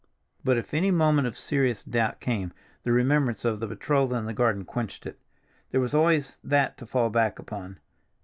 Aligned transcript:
But 0.43 0.57
if 0.57 0.73
any 0.73 0.89
moment 0.89 1.27
of 1.27 1.37
serious 1.37 1.83
doubt 1.83 2.19
came, 2.19 2.53
the 2.81 2.91
remembrance 2.91 3.45
of 3.45 3.59
the 3.59 3.67
betrothal 3.67 4.17
in 4.17 4.25
the 4.25 4.33
garden 4.33 4.65
quenched 4.65 5.05
it. 5.05 5.19
There 5.69 5.79
was 5.79 5.93
always 5.93 6.39
that 6.43 6.75
to 6.77 6.87
fall 6.87 7.11
back 7.11 7.37
upon. 7.37 7.79